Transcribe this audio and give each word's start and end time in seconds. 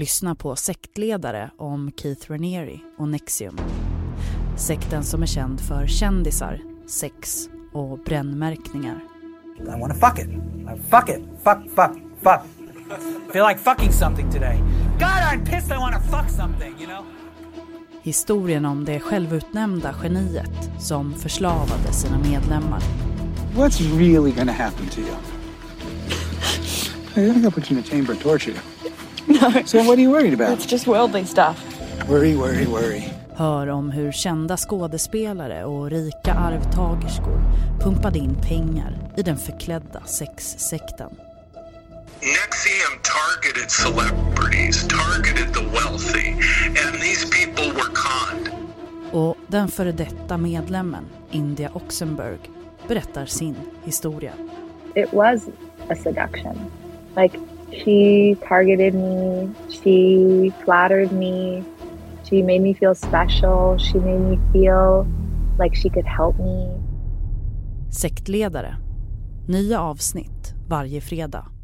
Lyssna 0.00 0.34
på 0.34 0.56
Sektledare 0.56 1.50
om 1.56 1.92
Keith 1.96 2.30
Raniere 2.30 2.78
och 2.98 3.08
Nexium. 3.08 3.58
Sekten 4.56 5.04
som 5.04 5.22
är 5.22 5.26
känd 5.26 5.60
för 5.60 5.86
kändisar, 5.86 6.60
sex 6.86 7.48
och 7.72 7.98
brännmärkningar. 7.98 9.00
I 9.58 9.80
wanna 9.80 9.94
fuck 9.94 10.18
it. 10.18 10.28
Fuck 10.90 11.08
it. 11.08 11.24
Fuck, 11.44 11.58
fuck, 11.74 11.92
fuck. 12.22 12.40
Feel 13.32 13.48
like 13.48 13.60
fucking 13.60 13.92
something 13.92 14.30
today. 14.32 14.56
God, 14.98 15.22
I'm 15.32 15.44
pissed 15.44 15.72
I 15.72 15.78
wanna 15.78 16.00
fuck 16.00 16.30
something, 16.30 16.74
you 16.78 16.86
know? 16.86 17.04
Historien 18.02 18.64
om 18.64 18.84
det 18.84 19.00
självutnämnda 19.00 19.94
geniet 20.02 20.70
som 20.78 21.14
förslavade 21.14 21.92
sina 21.92 22.18
medlemmar. 22.18 22.82
What's 23.54 23.98
really 23.98 24.32
gonna 24.32 24.52
happen 24.52 24.86
to 24.88 25.00
you? 25.00 25.16
I 27.16 27.32
think 27.32 27.46
I'll 27.46 27.50
put 27.50 27.70
you 27.70 27.78
in 27.78 27.84
a 27.84 27.88
chamber 27.90 28.12
and 28.12 28.22
torture 28.22 28.50
you. 28.50 28.79
No. 29.40 29.62
So 29.66 29.78
what 29.82 29.98
are 29.98 30.02
you 30.02 30.10
worried 30.10 30.40
about? 30.40 30.58
It's 30.58 30.72
just 30.72 30.86
worldly 30.86 31.24
stuff. 31.24 31.56
Worry, 32.08 32.36
worry, 32.36 32.66
worry. 32.66 33.02
Hör 33.34 33.68
om 33.70 33.90
hur 33.90 34.12
kända 34.12 34.56
skådespelare 34.56 35.64
och 35.64 35.90
rika 35.90 36.34
arvtagerskor 36.34 37.42
pumpade 37.80 38.18
in 38.18 38.34
pengar 38.34 38.98
i 39.16 39.22
den 39.22 39.36
förklädda 39.36 40.02
sexsekten. 40.06 41.10
Nexium 42.20 43.00
targeted 43.02 43.70
celebrities, 43.70 44.88
targeted 44.88 45.54
the 45.54 45.62
wealthy, 45.62 46.32
and 46.84 47.00
these 47.00 47.26
people 47.30 47.72
were 47.72 47.90
conned. 47.94 48.50
Och 49.12 49.36
den 49.48 49.68
före 49.68 49.92
detta 49.92 50.36
medlemmen, 50.36 51.04
India 51.30 51.70
Oxenberg, 51.74 52.38
berättar 52.88 53.26
sin 53.26 53.56
historia. 53.84 54.32
It 54.94 55.12
was 55.12 55.40
a 55.88 55.94
seduction. 56.02 56.58
Like, 57.16 57.38
she 57.72 58.36
targeted 58.46 58.94
me, 58.94 59.50
she 59.68 60.52
flattered 60.64 61.12
me, 61.12 61.64
she 62.28 62.42
made 62.42 62.62
me 62.62 62.74
feel 62.74 62.94
special, 62.94 63.78
she 63.78 63.98
made 63.98 64.20
me 64.20 64.38
feel 64.52 65.06
like 65.58 65.74
she 65.74 65.88
could 65.90 66.06
help 66.06 66.38
me. 66.38 66.68
Sektledare. 67.90 68.76
Nya 69.46 69.78
avsnitt 69.78 70.54
varje 70.68 71.00
fredag 71.00 71.59